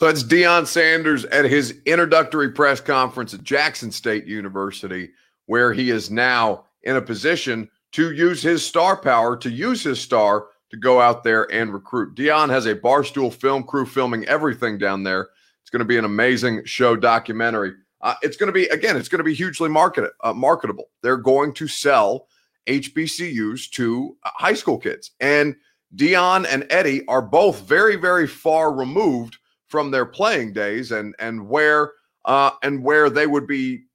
[0.01, 5.11] So that's Deion Sanders at his introductory press conference at Jackson State University,
[5.45, 10.01] where he is now in a position to use his star power, to use his
[10.01, 12.15] star to go out there and recruit.
[12.15, 15.29] Deion has a barstool film crew filming everything down there.
[15.61, 17.73] It's going to be an amazing show documentary.
[18.01, 20.85] Uh, it's going to be again, it's going to be hugely market, uh, marketable.
[21.03, 22.25] They're going to sell
[22.65, 25.55] HBCUs to uh, high school kids, and
[25.95, 29.37] Deion and Eddie are both very, very far removed
[29.71, 31.93] from their playing days, and and where
[32.25, 33.86] uh, and where they would be.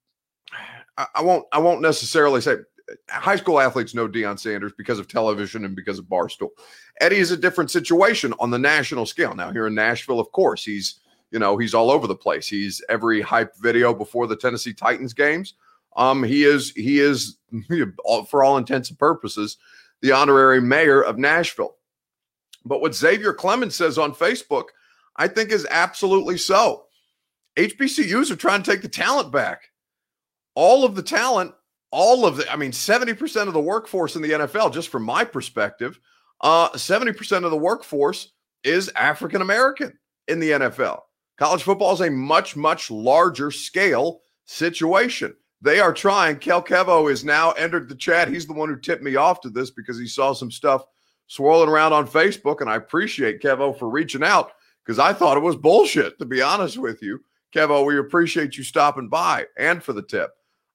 [0.97, 1.45] I, I won't.
[1.53, 2.57] I won't necessarily say
[3.11, 6.51] high school athletes know Deion Sanders because of television and because of Barstool.
[7.01, 9.35] Eddie is a different situation on the national scale.
[9.35, 12.49] Now, here in Nashville, of course, he's you know he's all over the place.
[12.49, 15.55] He's every hype video before the Tennessee Titans games.
[15.97, 17.37] Um, he is he is
[18.29, 19.59] for all intents and purposes
[20.03, 21.77] the honorary mayor of Nashville.
[22.65, 24.67] But what Xavier Clemens says on Facebook,
[25.17, 26.85] I think is absolutely so.
[27.57, 29.71] HBCUs are trying to take the talent back.
[30.55, 31.55] All of the talent
[31.91, 35.25] all of the, I mean, 70% of the workforce in the NFL, just from my
[35.25, 35.99] perspective,
[36.41, 38.33] uh, 70% of the workforce
[38.65, 39.99] is African American
[40.29, 41.01] in the NFL.
[41.39, 45.35] College football is a much, much larger scale situation.
[45.63, 46.37] They are trying.
[46.37, 48.29] Kel Kevo is now entered the chat.
[48.29, 50.85] He's the one who tipped me off to this because he saw some stuff
[51.29, 52.61] swirling around on Facebook.
[52.61, 54.53] And I appreciate Kevo for reaching out
[54.87, 57.21] because I thought it was bullshit, to be honest with you.
[57.55, 60.31] Kevo, we appreciate you stopping by and for the tip.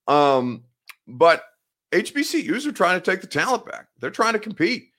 [0.08, 0.64] Um,
[1.08, 1.44] but
[1.92, 3.88] HBCUs are trying to take the talent back.
[4.00, 4.90] They're trying to compete.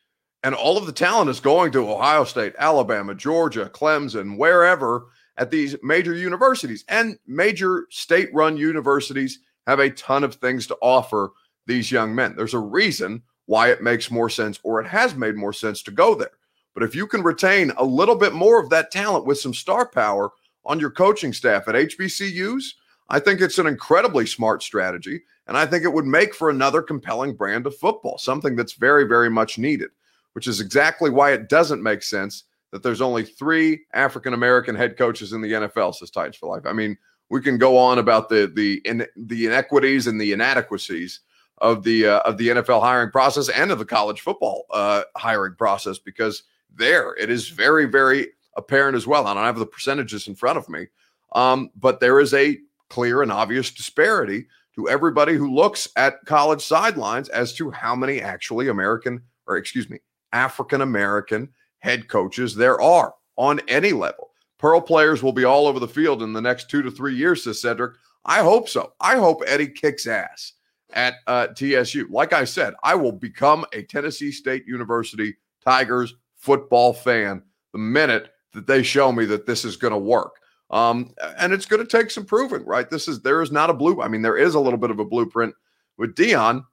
[0.44, 5.50] And all of the talent is going to Ohio State, Alabama, Georgia, Clemson, wherever at
[5.50, 6.84] these major universities.
[6.88, 11.32] And major state run universities have a ton of things to offer
[11.66, 12.34] these young men.
[12.36, 15.90] There's a reason why it makes more sense or it has made more sense to
[15.90, 16.32] go there.
[16.74, 19.86] But if you can retain a little bit more of that talent with some star
[19.86, 20.30] power
[20.64, 22.64] on your coaching staff at HBCUs,
[23.08, 25.22] I think it's an incredibly smart strategy.
[25.46, 29.04] And I think it would make for another compelling brand of football, something that's very,
[29.04, 29.90] very much needed,
[30.32, 34.96] which is exactly why it doesn't make sense that there's only three African American head
[34.96, 36.64] coaches in the NFL, says Titans for Life.
[36.64, 36.96] I mean,
[37.28, 41.20] we can go on about the the in, the inequities and the inadequacies
[41.58, 45.54] of the uh, of the NFL hiring process and of the college football uh, hiring
[45.54, 46.44] process because
[46.76, 49.26] there it is very very apparent as well.
[49.26, 50.86] I don't have the percentages in front of me,
[51.34, 52.58] um, but there is a
[52.88, 58.20] clear and obvious disparity to everybody who looks at college sidelines as to how many
[58.20, 59.98] actually American, or excuse me,
[60.32, 64.30] African American head coaches there are on any level.
[64.58, 67.44] Pearl players will be all over the field in the next two to three years,
[67.44, 67.94] says Cedric.
[68.24, 68.92] I hope so.
[69.00, 70.52] I hope Eddie kicks ass
[70.92, 72.06] at uh, TSU.
[72.10, 77.40] Like I said, I will become a Tennessee State University Tigers football fan
[77.72, 80.36] the minute that they show me that this is going to work.
[80.70, 82.90] Um, and it's going to take some proving, right?
[82.90, 84.02] This is there is not a blue.
[84.02, 85.54] I mean, there is a little bit of a blueprint
[85.98, 86.64] with Deion,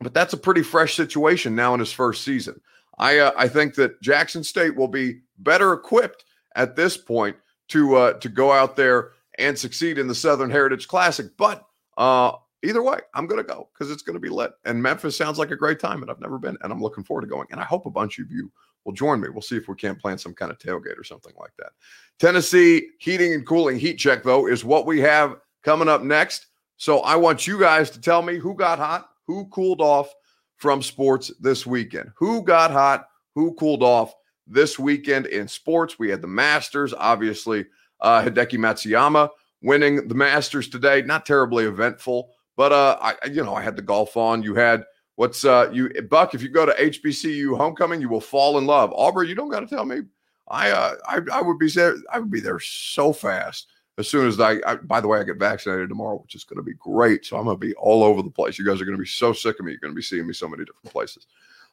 [0.00, 2.60] but that's a pretty fresh situation now in his first season.
[2.98, 6.24] I uh, I think that Jackson State will be better equipped
[6.56, 7.36] at this point
[7.68, 11.26] to uh, to go out there and succeed in the Southern Heritage Classic.
[11.36, 11.64] But
[11.98, 12.32] uh,
[12.64, 14.52] either way, I'm going to go because it's going to be lit.
[14.64, 17.22] And Memphis sounds like a great time, and I've never been, and I'm looking forward
[17.22, 17.46] to going.
[17.50, 18.50] And I hope a bunch of you
[18.84, 19.28] will join me.
[19.28, 21.70] We'll see if we can't plan some kind of tailgate or something like that.
[22.18, 26.46] Tennessee heating and cooling heat check, though, is what we have coming up next.
[26.76, 30.12] So I want you guys to tell me who got hot, who cooled off
[30.56, 32.10] from sports this weekend.
[32.16, 34.14] Who got hot, who cooled off
[34.46, 35.98] this weekend in sports?
[35.98, 37.66] We had the Masters, obviously,
[38.00, 39.30] uh, Hideki Matsuyama
[39.62, 41.02] winning the Masters today.
[41.02, 44.42] Not terribly eventful, but uh, I, you know, I had the golf on.
[44.42, 44.84] You had
[45.16, 46.34] What's uh you Buck?
[46.34, 48.92] If you go to HBCU homecoming, you will fall in love.
[48.94, 50.00] Aubrey, you don't got to tell me.
[50.48, 51.96] I uh I, I would be there.
[52.12, 55.24] I would be there so fast as soon as I, I by the way I
[55.24, 57.26] get vaccinated tomorrow, which is going to be great.
[57.26, 58.58] So I'm going to be all over the place.
[58.58, 59.72] You guys are going to be so sick of me.
[59.72, 61.26] You're going to be seeing me so many different places.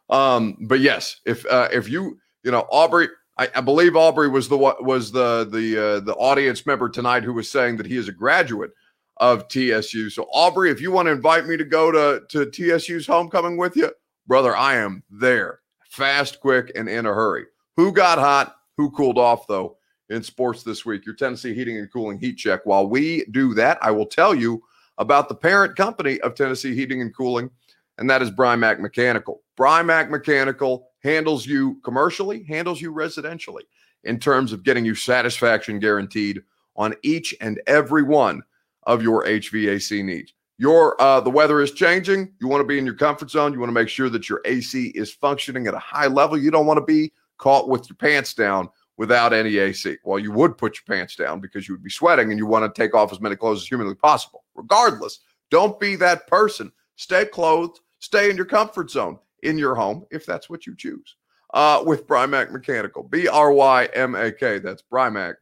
[0.10, 4.50] Um, but yes, if uh, if you you know Aubrey, I, I believe Aubrey was
[4.50, 8.08] the was the the uh, the audience member tonight who was saying that he is
[8.08, 8.72] a graduate
[9.20, 10.10] of TSU.
[10.10, 13.76] So, Aubrey, if you want to invite me to go to, to TSU's homecoming with
[13.76, 13.92] you,
[14.28, 17.46] brother, I am there fast, quick, and in a hurry.
[17.76, 18.56] Who got hot?
[18.78, 19.78] Who cooled off, though,
[20.10, 21.06] in sports this week?
[21.06, 22.66] Your Tennessee Heating and Cooling Heat Check.
[22.66, 24.64] While we do that, I will tell you
[24.98, 27.50] about the parent company of Tennessee Heating and Cooling,
[27.98, 29.42] and that is Brymak Mechanical.
[29.58, 33.64] Brymak Mechanical handles you commercially, handles you residentially
[34.04, 36.42] in terms of getting you satisfaction guaranteed
[36.76, 38.42] on each and every one
[38.90, 40.34] of your HVAC needs.
[40.58, 42.34] Your uh, the weather is changing.
[42.42, 43.54] You want to be in your comfort zone.
[43.54, 46.38] You want to make sure that your AC is functioning at a high level.
[46.38, 49.98] You don't want to be caught with your pants down without any AC.
[50.04, 52.66] Well, you would put your pants down because you would be sweating and you want
[52.66, 54.44] to take off as many clothes as humanly possible.
[54.56, 55.20] Regardless,
[55.52, 56.72] don't be that person.
[56.96, 61.16] Stay clothed, stay in your comfort zone in your home if that's what you choose.
[61.54, 64.58] Uh, with Brymak Mechanical, B R Y M A K.
[64.58, 65.36] That's Brymak.com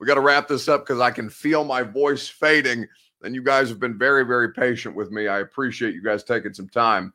[0.00, 2.86] we got to wrap this up because I can feel my voice fading.
[3.22, 5.28] And you guys have been very, very patient with me.
[5.28, 7.12] I appreciate you guys taking some time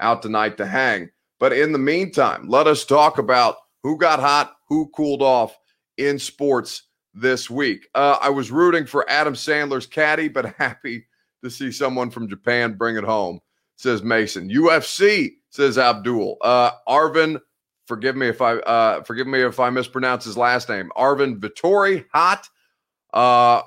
[0.00, 1.10] out tonight to hang.
[1.40, 5.58] But in the meantime, let us talk about who got hot, who cooled off
[5.96, 7.88] in sports this week.
[7.96, 11.06] Uh, I was rooting for Adam Sandler's caddy, but happy
[11.42, 13.40] to see someone from Japan bring it home,
[13.76, 14.48] says Mason.
[14.48, 16.36] UFC, says Abdul.
[16.40, 17.40] Uh, Arvin
[17.88, 20.92] forgive me if I uh, forgive me if I mispronounce his last name.
[20.96, 22.48] Arvin Vettori, hot.
[23.14, 23.62] Uh,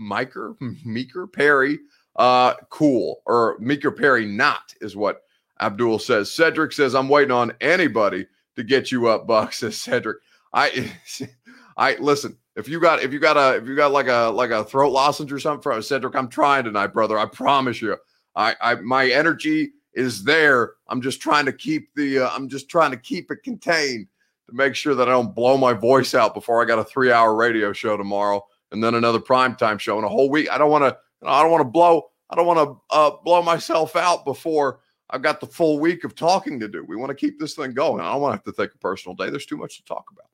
[0.00, 1.80] Miker, Meeker Perry,
[2.16, 5.22] uh, cool, or Meeker Perry, not is what
[5.60, 6.32] Abdul says.
[6.32, 10.18] Cedric says, I'm waiting on anybody to get you up, Buck, says Cedric.
[10.52, 10.92] I,
[11.76, 12.38] I listen.
[12.56, 14.90] If you got, if you got a, if you got like a, like a throat
[14.90, 17.18] lozenge or something Cedric, I'm trying tonight, brother.
[17.18, 17.96] I promise you.
[18.34, 20.74] I, I, my energy is there.
[20.88, 24.06] I'm just trying to keep the uh, I'm just trying to keep it contained
[24.48, 27.34] to make sure that I don't blow my voice out before I got a 3-hour
[27.34, 30.48] radio show tomorrow and then another primetime show in a whole week.
[30.50, 33.42] I don't want to I don't want to blow I don't want to uh, blow
[33.42, 34.80] myself out before
[35.10, 36.84] I've got the full week of talking to do.
[36.86, 38.00] We want to keep this thing going.
[38.00, 39.30] I don't want to have to take a personal day.
[39.30, 40.26] There's too much to talk about.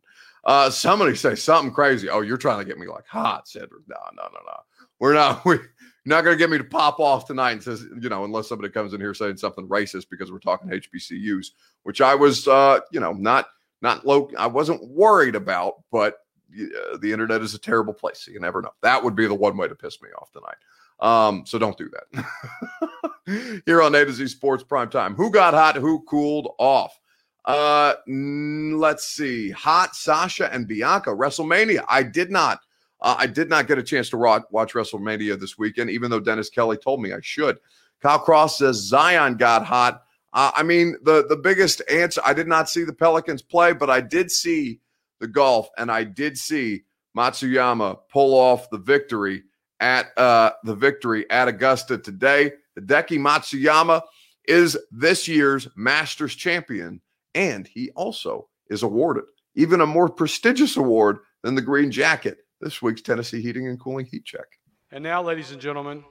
[0.45, 2.11] Uh, somebody say something crazy.
[2.11, 3.89] Oh, you're trying to get me like hot, Cedric.
[3.89, 4.61] No, no, no, no.
[4.99, 5.45] We're not.
[5.47, 5.59] We
[6.05, 8.49] you're not going to get me to pop off tonight and says, you know, unless
[8.49, 11.47] somebody comes in here saying something racist because we're talking HBCUs,
[11.85, 13.47] which I was, uh, you know, not
[13.81, 14.31] not low.
[14.39, 16.19] I wasn't worried about, but
[16.55, 18.21] uh, the internet is a terrible place.
[18.21, 18.73] So you never know.
[18.83, 20.57] That would be the one way to piss me off tonight.
[21.01, 23.63] Um, so don't do that.
[23.67, 25.15] Here on A to Z Sports Prime Time.
[25.15, 25.77] Who got hot?
[25.77, 26.99] Who cooled off?
[27.45, 29.51] Uh, let's see.
[29.51, 31.85] Hot Sasha and Bianca WrestleMania.
[31.89, 32.61] I did not
[33.05, 36.49] uh, I did not get a chance to watch WrestleMania this weekend, even though Dennis
[36.49, 37.59] Kelly told me I should.
[38.01, 40.03] Kyle Cross says Zion got hot.
[40.33, 42.23] Uh, I mean, the the biggest answer.
[42.25, 44.81] I did not see the Pelicans play, but I did see
[45.21, 46.85] the golf, and I did see
[47.17, 49.43] Matsuyama pull off the victory
[49.81, 52.53] at uh, the victory at Augusta today.
[52.79, 54.01] Hideki Matsuyama
[54.49, 57.03] is this year's Masters champion,
[57.35, 59.25] and he also is awarded
[59.55, 64.07] even a more prestigious award than the Green Jacket this week's Tennessee Heating and Cooling
[64.07, 64.59] Heat Check.
[64.91, 66.03] And now, ladies and gentlemen,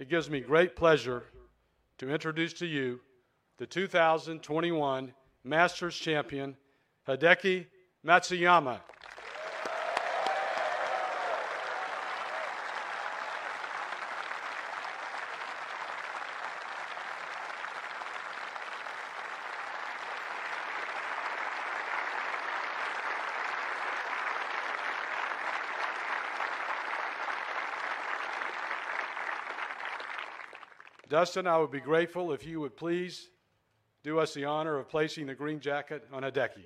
[0.00, 1.22] it gives me great pleasure
[1.98, 2.98] to introduce to you
[3.58, 6.56] the 2021 Masters champion,
[7.06, 7.66] Hideki
[8.04, 8.80] Matsuyama.
[31.12, 33.28] Dustin, I would be grateful if you would please
[34.02, 36.64] do us the honor of placing the green jacket on Hideki.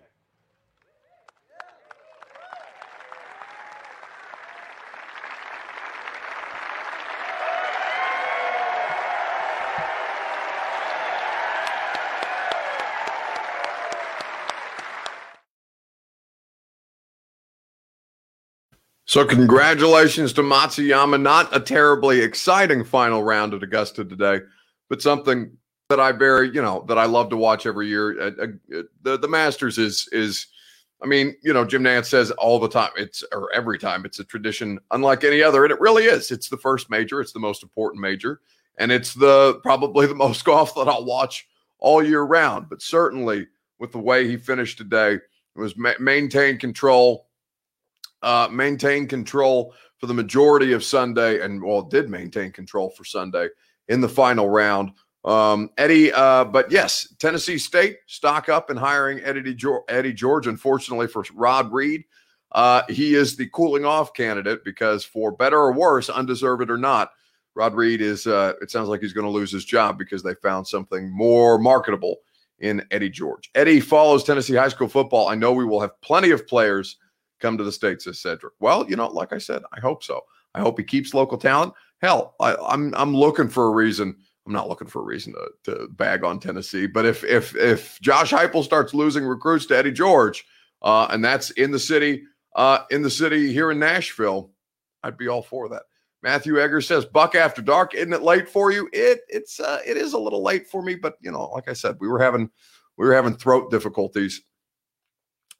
[19.16, 21.18] So, congratulations to Matsuyama.
[21.18, 24.40] Not a terribly exciting final round at Augusta today,
[24.90, 25.56] but something
[25.88, 28.20] that I very, you know, that I love to watch every year.
[28.20, 30.48] Uh, uh, the the Masters is is,
[31.02, 34.18] I mean, you know, Jim Nantz says all the time, it's or every time, it's
[34.18, 36.30] a tradition unlike any other, and it really is.
[36.30, 38.42] It's the first major, it's the most important major,
[38.76, 41.48] and it's the probably the most golf that I'll watch
[41.78, 42.68] all year round.
[42.68, 43.46] But certainly,
[43.78, 45.22] with the way he finished today, it
[45.58, 47.25] was ma- maintain control
[48.22, 53.48] uh, maintain control for the majority of Sunday, and well, did maintain control for Sunday
[53.88, 54.90] in the final round.
[55.24, 60.46] Um, Eddie, uh, but yes, Tennessee State stock up in hiring Eddie George, Eddie George.
[60.46, 62.04] Unfortunately for Rod Reed,
[62.52, 67.10] uh, he is the cooling off candidate because, for better or worse, undeserved or not,
[67.54, 68.26] Rod Reed is.
[68.26, 71.58] Uh, it sounds like he's going to lose his job because they found something more
[71.58, 72.18] marketable
[72.60, 73.50] in Eddie George.
[73.54, 75.28] Eddie follows Tennessee high school football.
[75.28, 76.96] I know we will have plenty of players
[77.40, 78.54] come to the state, says Cedric.
[78.60, 80.22] Well, you know, like I said, I hope so.
[80.54, 81.74] I hope he keeps local talent.
[82.00, 84.16] Hell, I, am I'm, I'm looking for a reason.
[84.46, 88.00] I'm not looking for a reason to, to bag on Tennessee, but if if if
[88.00, 90.44] Josh Heupel starts losing recruits to Eddie George,
[90.82, 92.22] uh, and that's in the city,
[92.54, 94.52] uh, in the city here in Nashville,
[95.02, 95.82] I'd be all for that.
[96.22, 98.88] Matthew Egger says, "Buck after dark, isn't it late for you?
[98.92, 101.72] It it's uh, it is a little late for me, but you know, like I
[101.72, 102.48] said, we were having
[102.96, 104.42] we were having throat difficulties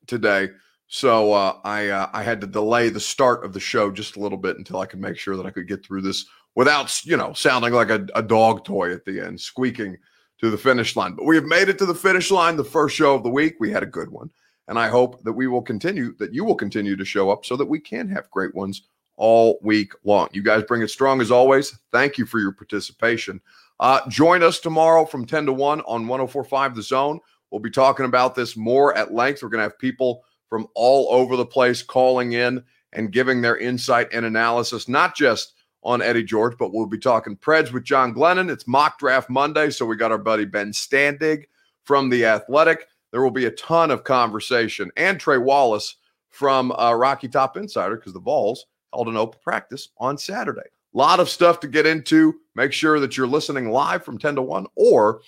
[0.07, 0.51] today."
[0.89, 4.21] So uh, I uh, I had to delay the start of the show just a
[4.21, 7.17] little bit until I could make sure that I could get through this without you
[7.17, 9.97] know sounding like a, a dog toy at the end, squeaking
[10.39, 11.15] to the finish line.
[11.15, 12.57] But we have made it to the finish line.
[12.57, 14.31] The first show of the week, we had a good one,
[14.69, 16.15] and I hope that we will continue.
[16.19, 18.83] That you will continue to show up so that we can have great ones
[19.17, 20.29] all week long.
[20.33, 21.77] You guys bring it strong as always.
[21.91, 23.41] Thank you for your participation.
[23.81, 27.21] Uh, join us tomorrow from 10 to 1 on 1045 The Zone.
[27.51, 29.43] We'll be talking about this more at length.
[29.43, 33.57] We're going to have people from all over the place calling in and giving their
[33.57, 38.15] insight and analysis, not just on Eddie George, but we'll be talking Preds with John
[38.15, 38.51] Glennon.
[38.51, 41.45] It's mock draft Monday, so we got our buddy Ben Standig
[41.85, 42.89] from The Athletic.
[43.13, 45.97] There will be a ton of conversation and Trey Wallace
[46.29, 50.61] from uh, Rocky Top Insider because the Vols held an open practice on Saturday.
[50.61, 52.35] A lot of stuff to get into.
[52.55, 55.21] Make sure that you're listening live from 10 to 1 or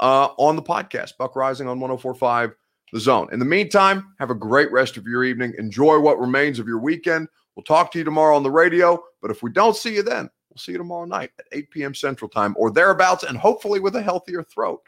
[0.00, 2.54] uh, on the podcast, Buck Reising on 1045
[2.92, 3.28] the zone.
[3.32, 5.54] In the meantime, have a great rest of your evening.
[5.58, 7.28] Enjoy what remains of your weekend.
[7.54, 9.02] We'll talk to you tomorrow on the radio.
[9.20, 11.94] But if we don't see you then, we'll see you tomorrow night at 8 p.m.
[11.94, 14.80] Central Time or thereabouts, and hopefully with a healthier throat.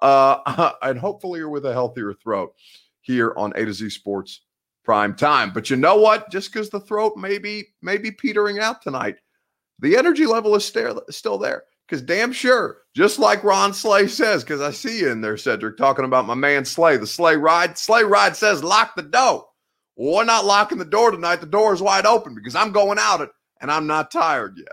[0.00, 2.54] Uh, and hopefully you're with a healthier throat
[3.00, 4.42] here on A to Z Sports
[4.84, 5.52] Prime Time.
[5.52, 6.30] But you know what?
[6.30, 9.16] Just because the throat may be, may be petering out tonight,
[9.78, 11.64] the energy level is still, still there.
[11.90, 15.76] Because damn sure, just like Ron Slay says, because I see you in there, Cedric,
[15.76, 17.76] talking about my man Slay, the Slay ride.
[17.76, 19.48] Slay ride says lock the door.
[19.96, 21.40] Well, we're not locking the door tonight.
[21.40, 23.30] The door is wide open because I'm going out it
[23.60, 24.68] and I'm not tired yet.